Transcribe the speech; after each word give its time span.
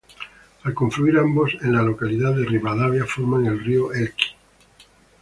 Al 0.63 0.73
confluir 0.73 1.15
ambos 1.19 1.51
en 1.61 1.73
la 1.73 1.83
localidad 1.83 2.35
de 2.35 2.43
Rivadavia 2.43 3.05
forman 3.05 3.45
el 3.45 3.63
río 3.63 3.93
Elqui. 3.93 4.31